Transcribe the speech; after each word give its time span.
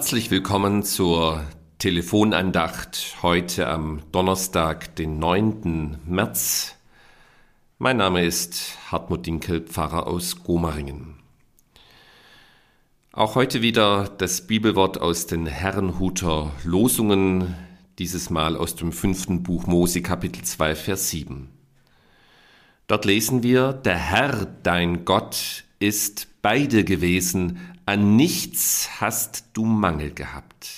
Herzlich 0.00 0.30
willkommen 0.30 0.82
zur 0.82 1.44
Telefonandacht 1.76 3.18
heute 3.20 3.68
am 3.68 4.00
Donnerstag, 4.12 4.96
den 4.96 5.18
9. 5.18 5.98
März. 6.06 6.74
Mein 7.76 7.98
Name 7.98 8.24
ist 8.24 8.78
Hartmut 8.90 9.26
Dinkel, 9.26 9.60
Pfarrer 9.60 10.06
aus 10.06 10.42
Gomaringen. 10.42 11.16
Auch 13.12 13.34
heute 13.34 13.60
wieder 13.60 14.08
das 14.16 14.46
Bibelwort 14.46 14.98
aus 14.98 15.26
den 15.26 15.44
Herrenhuter 15.44 16.50
Losungen, 16.64 17.54
dieses 17.98 18.30
Mal 18.30 18.56
aus 18.56 18.76
dem 18.76 18.92
fünften 18.92 19.42
Buch 19.42 19.66
Mose 19.66 20.00
Kapitel 20.00 20.42
2, 20.42 20.76
Vers 20.76 21.10
7. 21.10 21.50
Dort 22.86 23.04
lesen 23.04 23.42
wir, 23.42 23.74
der 23.74 23.98
Herr, 23.98 24.46
dein 24.62 25.04
Gott, 25.04 25.64
ist 25.78 26.28
bei 26.40 26.64
dir 26.66 26.84
gewesen, 26.84 27.58
an 27.90 28.14
nichts 28.14 28.88
hast 29.00 29.46
du 29.52 29.64
Mangel 29.64 30.12
gehabt. 30.12 30.70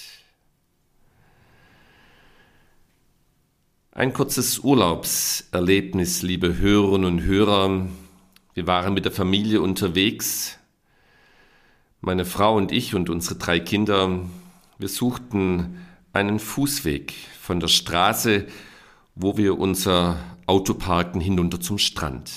Ein 3.90 4.14
kurzes 4.14 4.60
Urlaubserlebnis, 4.60 6.22
liebe 6.22 6.56
Hörerinnen 6.56 7.18
und 7.18 7.22
Hörer. 7.22 7.86
Wir 8.54 8.66
waren 8.66 8.94
mit 8.94 9.04
der 9.04 9.12
Familie 9.12 9.60
unterwegs. 9.60 10.58
Meine 12.00 12.24
Frau 12.24 12.56
und 12.56 12.72
ich 12.72 12.94
und 12.94 13.10
unsere 13.10 13.34
drei 13.34 13.60
Kinder, 13.60 14.20
wir 14.78 14.88
suchten 14.88 15.84
einen 16.14 16.38
Fußweg 16.38 17.12
von 17.38 17.60
der 17.60 17.68
Straße, 17.68 18.46
wo 19.16 19.36
wir 19.36 19.58
unser 19.58 20.18
Auto 20.46 20.72
parken, 20.72 21.20
hinunter 21.20 21.60
zum 21.60 21.76
Strand. 21.76 22.32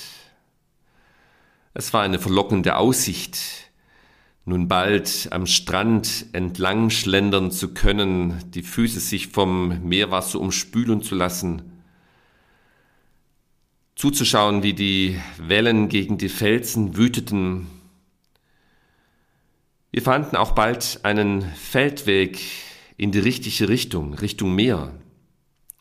Es 1.72 1.94
war 1.94 2.02
eine 2.02 2.18
verlockende 2.18 2.76
Aussicht, 2.76 3.65
nun 4.46 4.68
bald 4.68 5.28
am 5.32 5.44
Strand 5.46 6.26
entlang 6.32 6.90
schlendern 6.90 7.50
zu 7.50 7.74
können, 7.74 8.38
die 8.54 8.62
Füße 8.62 9.00
sich 9.00 9.26
vom 9.26 9.82
Meerwasser 9.82 10.38
umspülen 10.40 11.02
zu 11.02 11.16
lassen, 11.16 11.62
zuzuschauen, 13.96 14.62
wie 14.62 14.72
die 14.72 15.18
Wellen 15.38 15.88
gegen 15.88 16.16
die 16.16 16.28
Felsen 16.28 16.96
wüteten. 16.96 17.66
Wir 19.90 20.02
fanden 20.02 20.36
auch 20.36 20.52
bald 20.52 21.00
einen 21.02 21.42
Feldweg 21.42 22.38
in 22.96 23.10
die 23.10 23.18
richtige 23.18 23.68
Richtung, 23.68 24.14
Richtung 24.14 24.54
Meer. 24.54 24.92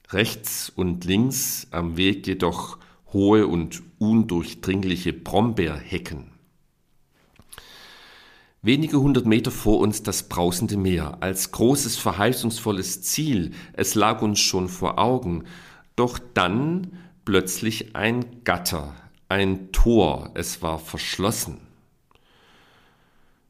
Rechts 0.10 0.72
und 0.76 1.06
links 1.06 1.68
am 1.70 1.98
Weg 1.98 2.26
jedoch 2.26 2.80
hohe 3.14 3.46
und 3.46 3.84
undurchdringliche 4.00 5.14
Brombeerhecken. 5.14 6.35
Wenige 8.66 9.00
hundert 9.00 9.28
Meter 9.28 9.52
vor 9.52 9.78
uns 9.78 10.02
das 10.02 10.24
brausende 10.24 10.76
Meer, 10.76 11.18
als 11.20 11.52
großes 11.52 11.98
verheißungsvolles 11.98 13.04
Ziel, 13.04 13.52
es 13.74 13.94
lag 13.94 14.24
uns 14.24 14.40
schon 14.40 14.70
vor 14.70 14.98
Augen, 14.98 15.44
doch 15.96 16.18
dann 16.34 16.98
plötzlich 17.26 17.96
ein 17.96 18.26
Gatter, 18.44 18.96
ein 19.30 19.72
Tor, 19.72 20.32
es 20.34 20.64
war 20.64 20.80
verschlossen. 20.80 21.60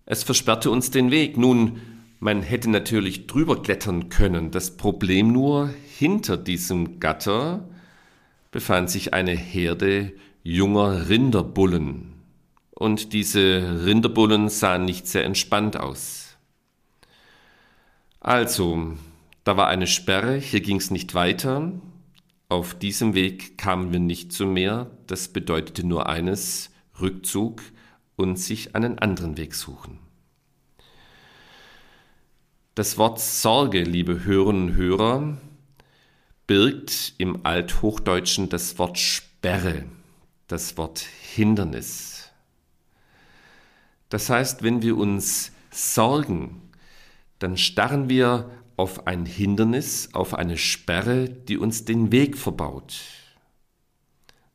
Es 0.05 0.23
versperrte 0.23 0.69
uns 0.69 0.91
den 0.91 1.11
Weg. 1.11 1.38
Nun, 1.38 1.79
man 2.19 2.41
hätte 2.41 2.69
natürlich 2.69 3.25
drüber 3.25 3.61
klettern 3.61 4.09
können. 4.09 4.52
Das 4.52 4.75
Problem 4.75 5.31
nur, 5.31 5.69
hinter 5.97 6.35
diesem 6.35 7.00
Gatter 7.00 7.69
befand 8.52 8.89
sich 8.89 9.13
eine 9.13 9.31
Herde 9.31 10.11
junger 10.44 11.07
Rinderbullen. 11.07 12.14
Und 12.75 13.13
diese 13.13 13.85
Rinderbullen 13.85 14.50
sahen 14.50 14.85
nicht 14.85 15.07
sehr 15.07 15.23
entspannt 15.23 15.77
aus. 15.77 16.35
Also, 18.19 18.97
da 19.45 19.55
war 19.57 19.67
eine 19.67 19.88
Sperre, 19.88 20.35
hier 20.35 20.61
ging 20.61 20.77
es 20.77 20.91
nicht 20.91 21.16
weiter. 21.16 21.72
Auf 22.50 22.73
diesem 22.77 23.16
Weg 23.16 23.57
kamen 23.57 23.91
wir 23.91 24.00
nicht 24.00 24.33
zum 24.33 24.53
Meer. 24.53 24.91
Das 25.07 25.29
bedeutete 25.29 25.85
nur 25.85 26.09
eines, 26.09 26.69
Rückzug 27.00 27.61
und 28.16 28.38
sich 28.38 28.75
einen 28.75 29.00
anderen 29.00 29.38
Weg 29.38 29.55
suchen. 29.55 30.00
Das 32.75 32.97
Wort 32.97 33.21
Sorge, 33.21 33.83
liebe 33.83 34.25
Hörerinnen 34.25 34.69
und 34.69 34.75
Hörer, 34.75 35.38
birgt 36.45 37.13
im 37.17 37.45
Althochdeutschen 37.45 38.50
das 38.50 38.77
Wort 38.77 39.00
Sperre, 39.00 39.85
das 40.47 40.77
Wort 40.77 41.00
Hindernis. 41.00 42.14
Das 44.15 44.29
heißt, 44.29 44.63
wenn 44.63 44.81
wir 44.81 44.95
uns 44.95 45.51
sorgen, 45.71 46.71
dann 47.39 47.57
starren 47.57 48.07
wir 48.07 48.49
auf 48.77 49.07
ein 49.07 49.25
Hindernis, 49.25 50.07
auf 50.13 50.35
eine 50.35 50.57
Sperre, 50.57 51.27
die 51.27 51.57
uns 51.57 51.83
den 51.83 52.13
Weg 52.13 52.37
verbaut. 52.37 53.01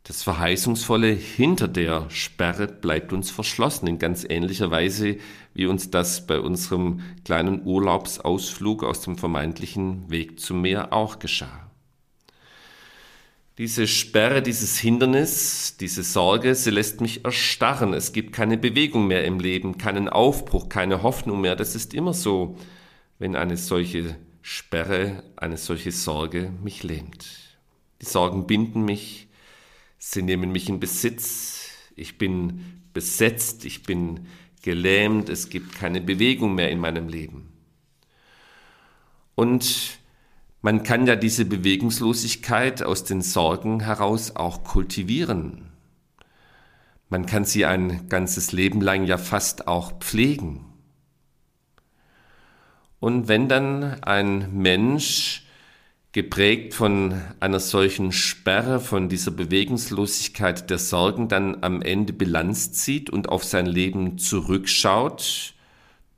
Das 0.04 0.22
Verheißungsvolle 0.22 1.08
hinter 1.08 1.68
der 1.68 2.08
Sperre 2.08 2.68
bleibt 2.68 3.12
uns 3.12 3.30
verschlossen, 3.30 3.86
in 3.86 3.98
ganz 3.98 4.24
ähnlicher 4.26 4.70
Weise, 4.70 5.18
wie 5.52 5.66
uns 5.66 5.90
das 5.90 6.26
bei 6.26 6.40
unserem 6.40 7.02
kleinen 7.26 7.66
Urlaubsausflug 7.66 8.82
aus 8.82 9.02
dem 9.02 9.18
vermeintlichen 9.18 10.10
Weg 10.10 10.40
zum 10.40 10.62
Meer 10.62 10.94
auch 10.94 11.18
geschah. 11.18 11.69
Diese 13.60 13.86
Sperre, 13.86 14.40
dieses 14.40 14.78
Hindernis, 14.78 15.76
diese 15.78 16.02
Sorge, 16.02 16.54
sie 16.54 16.70
lässt 16.70 17.02
mich 17.02 17.26
erstarren. 17.26 17.92
Es 17.92 18.12
gibt 18.12 18.32
keine 18.32 18.56
Bewegung 18.56 19.06
mehr 19.06 19.26
im 19.26 19.38
Leben, 19.38 19.76
keinen 19.76 20.08
Aufbruch, 20.08 20.70
keine 20.70 21.02
Hoffnung 21.02 21.42
mehr. 21.42 21.56
Das 21.56 21.74
ist 21.74 21.92
immer 21.92 22.14
so, 22.14 22.56
wenn 23.18 23.36
eine 23.36 23.58
solche 23.58 24.16
Sperre, 24.40 25.24
eine 25.36 25.58
solche 25.58 25.92
Sorge 25.92 26.50
mich 26.62 26.84
lähmt. 26.84 27.58
Die 28.00 28.06
Sorgen 28.06 28.46
binden 28.46 28.86
mich, 28.86 29.28
sie 29.98 30.22
nehmen 30.22 30.52
mich 30.52 30.70
in 30.70 30.80
Besitz, 30.80 31.68
ich 31.96 32.16
bin 32.16 32.82
besetzt, 32.94 33.66
ich 33.66 33.82
bin 33.82 34.26
gelähmt, 34.62 35.28
es 35.28 35.50
gibt 35.50 35.74
keine 35.74 36.00
Bewegung 36.00 36.54
mehr 36.54 36.70
in 36.70 36.78
meinem 36.78 37.10
Leben. 37.10 37.52
Und 39.34 39.99
man 40.62 40.82
kann 40.82 41.06
ja 41.06 41.16
diese 41.16 41.46
Bewegungslosigkeit 41.46 42.82
aus 42.82 43.04
den 43.04 43.22
Sorgen 43.22 43.80
heraus 43.80 44.36
auch 44.36 44.62
kultivieren. 44.62 45.70
Man 47.08 47.26
kann 47.26 47.44
sie 47.44 47.64
ein 47.64 48.08
ganzes 48.08 48.52
Leben 48.52 48.80
lang 48.80 49.04
ja 49.04 49.16
fast 49.16 49.66
auch 49.66 49.98
pflegen. 49.98 50.66
Und 53.00 53.28
wenn 53.28 53.48
dann 53.48 54.02
ein 54.02 54.52
Mensch 54.54 55.46
geprägt 56.12 56.74
von 56.74 57.20
einer 57.40 57.60
solchen 57.60 58.12
Sperre, 58.12 58.80
von 58.80 59.08
dieser 59.08 59.30
Bewegungslosigkeit 59.30 60.68
der 60.68 60.78
Sorgen, 60.78 61.28
dann 61.28 61.62
am 61.62 61.80
Ende 61.80 62.12
Bilanz 62.12 62.72
zieht 62.72 63.08
und 63.08 63.30
auf 63.30 63.44
sein 63.44 63.66
Leben 63.66 64.18
zurückschaut, 64.18 65.54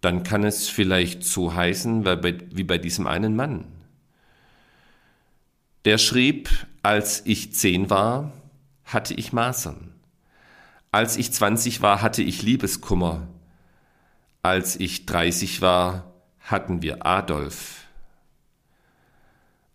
dann 0.01 0.25
kann 0.25 0.43
es 0.43 0.69
vielleicht 0.69 1.23
so 1.25 1.55
heißen 1.55 2.05
wie 2.05 2.65
bei 2.65 2.79
diesem 2.79 3.07
einen 3.07 3.37
Mann. 3.37 3.82
Der 5.85 5.99
schrieb, 5.99 6.49
als 6.83 7.23
ich 7.27 7.55
zehn 7.55 7.91
war, 7.91 8.33
hatte 8.85 9.15
ich 9.15 9.33
Masern. 9.33 9.95
Als 10.93 11.17
ich 11.17 11.33
zwanzig 11.33 11.83
war, 11.83 12.03
hatte 12.03 12.23
ich 12.23 12.43
Liebeskummer. 12.43 13.27
Als 14.43 14.77
ich 14.77 15.07
dreißig 15.07 15.61
war, 15.61 16.13
hatten 16.39 16.83
wir 16.83 17.07
Adolf. 17.07 17.87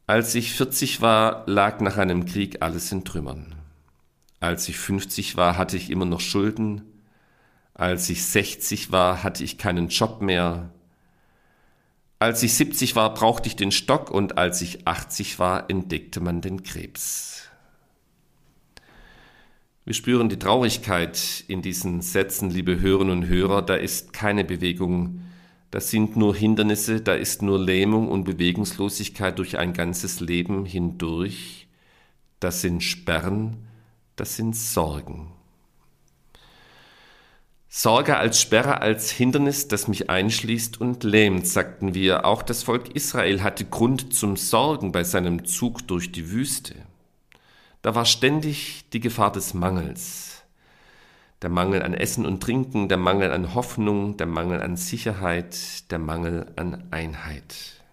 Als 0.05 0.35
ich 0.35 0.53
vierzig 0.53 1.01
war, 1.01 1.43
lag 1.47 1.81
nach 1.81 1.97
einem 1.97 2.25
Krieg 2.25 2.61
alles 2.61 2.91
in 2.91 3.03
Trümmern. 3.03 3.55
Als 4.39 4.69
ich 4.69 4.77
fünfzig 4.77 5.35
war, 5.35 5.57
hatte 5.57 5.75
ich 5.75 5.89
immer 5.89 6.05
noch 6.05 6.21
Schulden. 6.21 6.83
Als 7.73 8.09
ich 8.09 8.23
sechzig 8.23 8.91
war, 8.91 9.23
hatte 9.23 9.43
ich 9.43 9.57
keinen 9.57 9.89
Job 9.89 10.21
mehr. 10.21 10.69
Als 12.19 12.41
ich 12.41 12.55
70 12.55 12.95
war, 12.95 13.13
brauchte 13.13 13.47
ich 13.47 13.55
den 13.55 13.71
Stock 13.71 14.09
und 14.09 14.39
als 14.39 14.61
ich 14.61 14.87
80 14.87 15.37
war, 15.37 15.69
entdeckte 15.69 16.19
man 16.19 16.41
den 16.41 16.63
Krebs. 16.63 17.47
Wir 19.85 19.93
spüren 19.93 20.27
die 20.27 20.39
Traurigkeit 20.39 21.45
in 21.47 21.61
diesen 21.61 22.01
Sätzen, 22.01 22.49
liebe 22.49 22.79
Hörerinnen 22.79 23.19
und 23.19 23.27
Hörer. 23.27 23.61
Da 23.61 23.75
ist 23.75 24.13
keine 24.13 24.43
Bewegung, 24.43 25.21
das 25.69 25.91
sind 25.91 26.17
nur 26.17 26.35
Hindernisse, 26.35 27.01
da 27.01 27.13
ist 27.13 27.43
nur 27.43 27.59
Lähmung 27.59 28.09
und 28.09 28.23
Bewegungslosigkeit 28.23 29.37
durch 29.37 29.59
ein 29.59 29.73
ganzes 29.73 30.19
Leben 30.19 30.65
hindurch. 30.65 31.67
Das 32.39 32.61
sind 32.61 32.83
Sperren, 32.83 33.67
das 34.15 34.35
sind 34.35 34.55
Sorgen. 34.55 35.36
Sorge 37.69 38.17
als 38.17 38.41
Sperre, 38.41 38.81
als 38.81 39.11
Hindernis, 39.11 39.67
das 39.67 39.87
mich 39.89 40.09
einschließt 40.09 40.79
und 40.79 41.03
lähmt, 41.03 41.45
sagten 41.45 41.93
wir. 41.93 42.25
Auch 42.25 42.41
das 42.41 42.63
Volk 42.63 42.95
Israel 42.95 43.43
hatte 43.43 43.65
Grund 43.65 44.13
zum 44.13 44.37
Sorgen 44.37 44.91
bei 44.93 45.03
seinem 45.03 45.45
Zug 45.45 45.85
durch 45.87 46.11
die 46.11 46.31
Wüste. 46.31 46.75
Da 47.81 47.93
war 47.93 48.05
ständig 48.05 48.85
die 48.93 49.01
Gefahr 49.01 49.31
des 49.31 49.53
Mangels. 49.53 50.43
der 51.41 51.49
Mangel 51.49 51.83
an 51.83 51.93
Essen 51.93 52.25
und 52.25 52.41
Trinken, 52.41 52.89
der 52.89 52.97
Mangel 52.97 53.31
an 53.31 53.53
Hoffnung, 53.53 54.17
der 54.17 54.25
Mangel 54.25 54.61
an 54.61 54.75
Sicherheit, 54.75 55.91
der 55.91 55.99
Mangel 55.99 56.51
an 56.55 56.87
Einheit. 56.91 57.83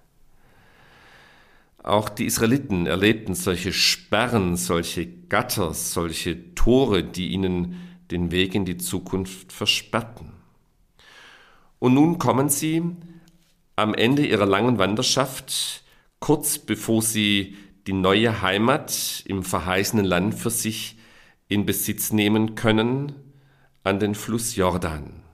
Auch 1.82 2.08
die 2.08 2.24
Israeliten 2.24 2.86
erlebten 2.86 3.34
solche 3.34 3.74
Sperren, 3.74 4.56
solche 4.56 5.06
Gatter, 5.06 5.74
solche 5.74 6.54
Tore, 6.54 7.04
die 7.04 7.28
ihnen 7.32 7.93
den 8.14 8.30
Weg 8.30 8.54
in 8.54 8.64
die 8.64 8.78
Zukunft 8.78 9.52
versperrten. 9.52 10.30
Und 11.80 11.94
nun 11.94 12.18
kommen 12.18 12.48
sie 12.48 12.82
am 13.76 13.92
Ende 13.92 14.24
ihrer 14.24 14.46
langen 14.46 14.78
Wanderschaft, 14.78 15.82
kurz 16.20 16.58
bevor 16.58 17.02
sie 17.02 17.56
die 17.88 17.92
neue 17.92 18.40
Heimat 18.40 19.24
im 19.26 19.42
verheißenen 19.42 20.06
Land 20.06 20.36
für 20.36 20.50
sich 20.50 20.96
in 21.48 21.66
Besitz 21.66 22.12
nehmen 22.12 22.54
können, 22.54 23.12
an 23.82 23.98
den 23.98 24.14
Fluss 24.14 24.54
Jordan. 24.54 25.24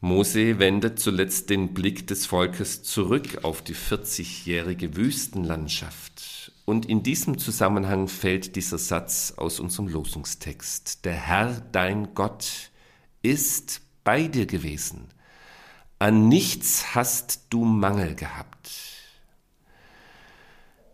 Mose 0.00 0.58
wendet 0.58 0.98
zuletzt 0.98 1.50
den 1.50 1.74
Blick 1.74 2.06
des 2.06 2.26
Volkes 2.26 2.82
zurück 2.82 3.44
auf 3.44 3.62
die 3.62 3.74
40-jährige 3.74 4.94
Wüstenlandschaft. 4.94 6.39
Und 6.70 6.86
in 6.86 7.02
diesem 7.02 7.36
Zusammenhang 7.36 8.06
fällt 8.06 8.54
dieser 8.54 8.78
Satz 8.78 9.34
aus 9.36 9.58
unserem 9.58 9.88
Losungstext. 9.88 11.04
Der 11.04 11.14
Herr, 11.14 11.60
dein 11.72 12.14
Gott, 12.14 12.70
ist 13.22 13.80
bei 14.04 14.28
dir 14.28 14.46
gewesen. 14.46 15.08
An 15.98 16.28
nichts 16.28 16.94
hast 16.94 17.46
du 17.50 17.64
Mangel 17.64 18.14
gehabt. 18.14 18.70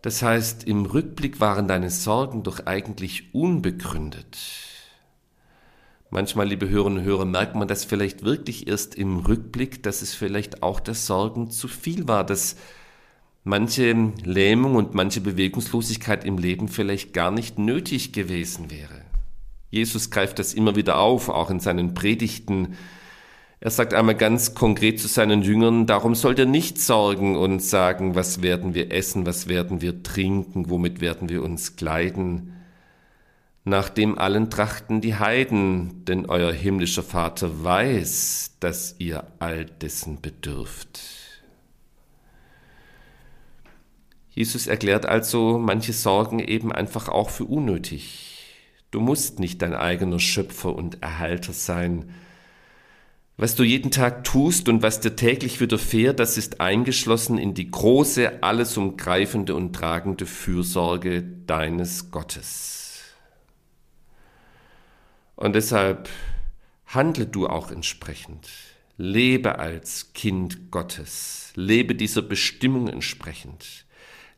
Das 0.00 0.22
heißt, 0.22 0.64
im 0.64 0.86
Rückblick 0.86 1.40
waren 1.40 1.68
deine 1.68 1.90
Sorgen 1.90 2.42
doch 2.42 2.64
eigentlich 2.64 3.34
unbegründet. 3.34 4.38
Manchmal, 6.08 6.48
liebe 6.48 6.70
Hörerinnen 6.70 7.00
und 7.00 7.04
Hörer, 7.04 7.26
merkt 7.26 7.54
man 7.54 7.68
das 7.68 7.84
vielleicht 7.84 8.22
wirklich 8.22 8.66
erst 8.66 8.94
im 8.94 9.18
Rückblick, 9.18 9.82
dass 9.82 10.00
es 10.00 10.14
vielleicht 10.14 10.62
auch 10.62 10.80
der 10.80 10.94
Sorgen 10.94 11.50
zu 11.50 11.68
viel 11.68 12.08
war, 12.08 12.24
dass 12.24 12.56
manche 13.46 14.12
Lähmung 14.24 14.74
und 14.74 14.94
manche 14.94 15.20
Bewegungslosigkeit 15.20 16.24
im 16.24 16.36
Leben 16.36 16.68
vielleicht 16.68 17.12
gar 17.12 17.30
nicht 17.30 17.58
nötig 17.58 18.12
gewesen 18.12 18.70
wäre. 18.70 19.02
Jesus 19.70 20.10
greift 20.10 20.38
das 20.38 20.52
immer 20.52 20.76
wieder 20.76 20.98
auf, 20.98 21.28
auch 21.28 21.50
in 21.50 21.60
seinen 21.60 21.94
Predigten. 21.94 22.76
Er 23.60 23.70
sagt 23.70 23.94
einmal 23.94 24.14
ganz 24.14 24.54
konkret 24.54 25.00
zu 25.00 25.08
seinen 25.08 25.42
Jüngern, 25.42 25.86
darum 25.86 26.14
sollt 26.14 26.38
ihr 26.38 26.46
nicht 26.46 26.78
sorgen 26.78 27.36
und 27.36 27.62
sagen, 27.62 28.14
was 28.14 28.42
werden 28.42 28.74
wir 28.74 28.92
essen, 28.92 29.26
was 29.26 29.48
werden 29.48 29.80
wir 29.80 30.02
trinken, 30.02 30.68
womit 30.68 31.00
werden 31.00 31.28
wir 31.28 31.42
uns 31.42 31.76
kleiden 31.76 32.52
nach 33.68 33.88
dem 33.88 34.16
allen 34.16 34.48
trachten 34.48 35.00
die 35.00 35.16
Heiden, 35.16 36.04
denn 36.04 36.26
euer 36.26 36.52
himmlischer 36.52 37.02
Vater 37.02 37.64
weiß, 37.64 38.58
dass 38.60 38.94
ihr 39.00 39.24
all 39.40 39.64
dessen 39.64 40.20
bedürft. 40.20 41.15
Jesus 44.36 44.66
erklärt 44.66 45.06
also 45.06 45.58
manche 45.58 45.94
Sorgen 45.94 46.40
eben 46.40 46.70
einfach 46.70 47.08
auch 47.08 47.30
für 47.30 47.46
unnötig. 47.46 48.44
Du 48.90 49.00
musst 49.00 49.40
nicht 49.40 49.62
dein 49.62 49.72
eigener 49.72 50.20
Schöpfer 50.20 50.74
und 50.74 51.02
Erhalter 51.02 51.54
sein. 51.54 52.12
Was 53.38 53.54
du 53.54 53.62
jeden 53.62 53.90
Tag 53.90 54.24
tust 54.24 54.68
und 54.68 54.82
was 54.82 55.00
dir 55.00 55.16
täglich 55.16 55.58
widerfährt, 55.62 56.20
das 56.20 56.36
ist 56.36 56.60
eingeschlossen 56.60 57.38
in 57.38 57.54
die 57.54 57.70
große, 57.70 58.42
alles 58.42 58.76
umgreifende 58.76 59.54
und 59.54 59.72
tragende 59.72 60.26
Fürsorge 60.26 61.22
deines 61.22 62.10
Gottes. 62.10 63.04
Und 65.34 65.54
deshalb 65.54 66.10
handle 66.84 67.24
du 67.24 67.46
auch 67.46 67.70
entsprechend. 67.70 68.50
Lebe 68.98 69.58
als 69.58 70.12
Kind 70.12 70.70
Gottes. 70.70 71.52
Lebe 71.54 71.94
dieser 71.94 72.20
Bestimmung 72.20 72.88
entsprechend. 72.88 73.85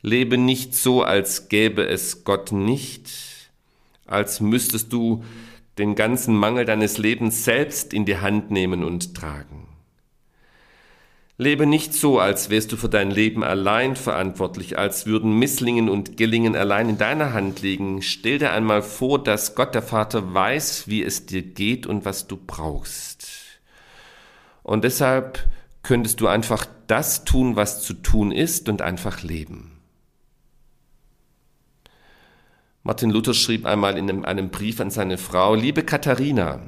Lebe 0.03 0.39
nicht 0.39 0.75
so, 0.75 1.03
als 1.03 1.49
gäbe 1.49 1.87
es 1.87 2.25
Gott 2.25 2.53
nicht, 2.53 3.11
als 4.07 4.41
müsstest 4.41 4.93
du 4.93 5.25
den 5.79 5.95
ganzen 5.95 6.37
Mangel 6.37 6.65
deines 6.65 6.99
Lebens 6.99 7.45
selbst 7.45 7.93
in 7.93 8.05
die 8.05 8.19
Hand 8.19 8.51
nehmen 8.51 8.85
und 8.85 9.15
tragen. 9.15 9.69
Lebe 11.41 11.67
nicht 11.67 11.95
so, 11.95 12.19
als 12.19 12.51
wärst 12.51 12.73
du 12.73 12.77
für 12.77 12.89
dein 12.89 13.13
Leben 13.13 13.45
allein 13.45 13.95
verantwortlich, 13.95 14.77
als 14.77 15.07
würden 15.07 15.39
Misslingen 15.39 15.89
und 15.89 16.17
Gelingen 16.17 16.57
allein 16.57 16.89
in 16.89 16.99
deiner 16.99 17.33
Hand 17.33 17.63
liegen. 17.63 18.03
Stell 18.03 18.39
dir 18.39 18.51
einmal 18.51 18.83
vor, 18.83 19.23
dass 19.23 19.55
Gott 19.55 19.73
der 19.73 19.83
Vater 19.83 20.35
weiß, 20.35 20.89
wie 20.89 21.05
es 21.05 21.27
dir 21.27 21.43
geht 21.43 21.87
und 21.87 22.05
was 22.05 22.27
du 22.27 22.37
brauchst. 22.37 23.29
Und 24.65 24.83
deshalb 24.83 25.49
könntest 25.85 26.21
du 26.21 26.27
einfach 26.27 26.67
das 26.89 27.23
tun, 27.25 27.55
was 27.55 27.83
zu 27.83 27.95
tun 27.95 28.33
ist 28.33 28.69
und 28.69 28.83
einfach 28.83 29.23
leben. 29.23 29.78
Martin 32.83 33.11
Luther 33.11 33.35
schrieb 33.35 33.67
einmal 33.67 33.99
in 33.99 34.25
einem 34.25 34.51
Brief 34.51 34.81
an 34.81 34.91
seine 34.91 35.19
Frau, 35.19 35.55
liebe 35.55 35.83
Katharina, 35.83 36.61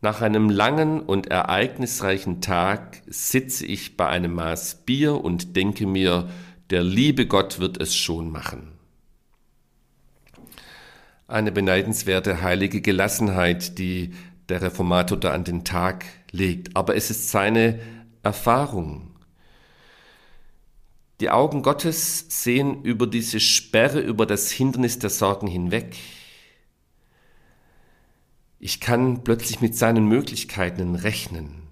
nach 0.00 0.20
einem 0.20 0.48
langen 0.48 1.00
und 1.00 1.26
ereignisreichen 1.26 2.40
Tag 2.40 3.02
sitze 3.06 3.66
ich 3.66 3.96
bei 3.96 4.06
einem 4.06 4.34
Maß 4.34 4.82
Bier 4.86 5.24
und 5.24 5.56
denke 5.56 5.86
mir, 5.86 6.28
der 6.70 6.84
liebe 6.84 7.26
Gott 7.26 7.58
wird 7.58 7.80
es 7.80 7.96
schon 7.96 8.30
machen. 8.30 8.72
Eine 11.26 11.50
beneidenswerte 11.50 12.42
heilige 12.42 12.80
Gelassenheit, 12.80 13.78
die 13.78 14.14
der 14.48 14.62
Reformator 14.62 15.18
da 15.18 15.32
an 15.32 15.44
den 15.44 15.64
Tag 15.64 16.04
legt. 16.30 16.76
Aber 16.76 16.96
es 16.96 17.10
ist 17.10 17.30
seine 17.30 17.80
Erfahrung. 18.22 19.10
Die 21.20 21.30
Augen 21.30 21.62
Gottes 21.62 22.26
sehen 22.28 22.82
über 22.84 23.06
diese 23.06 23.40
Sperre, 23.40 24.00
über 24.00 24.24
das 24.24 24.52
Hindernis 24.52 24.98
der 25.00 25.10
Sorgen 25.10 25.48
hinweg. 25.48 25.96
Ich 28.60 28.80
kann 28.80 29.24
plötzlich 29.24 29.60
mit 29.60 29.76
seinen 29.76 30.06
Möglichkeiten 30.06 30.94
rechnen. 30.94 31.62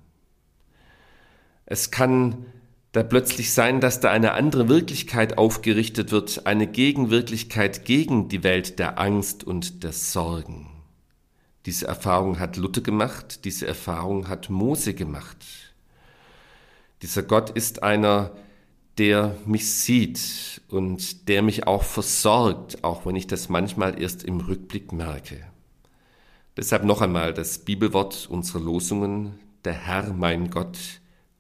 Es 1.64 1.90
kann 1.90 2.46
da 2.92 3.02
plötzlich 3.02 3.52
sein, 3.52 3.80
dass 3.80 4.00
da 4.00 4.10
eine 4.10 4.32
andere 4.32 4.68
Wirklichkeit 4.68 5.36
aufgerichtet 5.36 6.12
wird, 6.12 6.46
eine 6.46 6.66
Gegenwirklichkeit 6.66 7.84
gegen 7.84 8.28
die 8.28 8.42
Welt 8.42 8.78
der 8.78 8.98
Angst 8.98 9.44
und 9.44 9.84
der 9.84 9.92
Sorgen. 9.92 10.70
Diese 11.66 11.86
Erfahrung 11.86 12.38
hat 12.38 12.56
Luther 12.56 12.80
gemacht, 12.80 13.44
diese 13.44 13.66
Erfahrung 13.66 14.28
hat 14.28 14.48
Mose 14.48 14.94
gemacht. 14.94 15.36
Dieser 17.02 17.24
Gott 17.24 17.50
ist 17.50 17.82
einer, 17.82 18.30
der 18.98 19.36
mich 19.44 19.70
sieht 19.72 20.62
und 20.68 21.28
der 21.28 21.42
mich 21.42 21.66
auch 21.66 21.82
versorgt, 21.82 22.82
auch 22.82 23.04
wenn 23.06 23.16
ich 23.16 23.26
das 23.26 23.48
manchmal 23.48 24.00
erst 24.00 24.24
im 24.24 24.40
Rückblick 24.40 24.92
merke. 24.92 25.44
Deshalb 26.56 26.84
noch 26.84 27.02
einmal 27.02 27.34
das 27.34 27.58
Bibelwort 27.58 28.26
unserer 28.30 28.60
Losungen. 28.60 29.38
Der 29.64 29.74
Herr, 29.74 30.14
mein 30.14 30.48
Gott, 30.48 30.78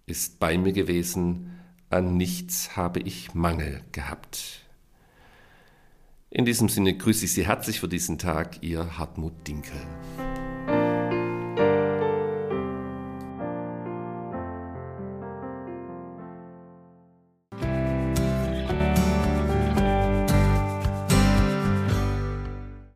ist 0.04 0.38
bei 0.38 0.58
mir 0.58 0.72
gewesen, 0.72 1.58
an 1.88 2.16
nichts 2.16 2.76
habe 2.76 3.00
ich 3.00 3.34
Mangel 3.34 3.80
gehabt. 3.92 4.60
In 6.28 6.44
diesem 6.44 6.68
Sinne 6.68 6.94
grüße 6.94 7.24
ich 7.24 7.32
Sie 7.32 7.46
herzlich 7.46 7.80
für 7.80 7.88
diesen 7.88 8.18
Tag, 8.18 8.62
Ihr 8.62 8.98
Hartmut 8.98 9.48
Dinkel. 9.48 9.80